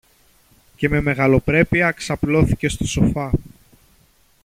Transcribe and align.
Και 0.75 0.89
με 0.89 1.01
μεγαλοπρέπεια 1.01 1.91
ξαπλώθηκε 1.91 2.69
στο 2.69 2.85
σοφά. 2.87 3.31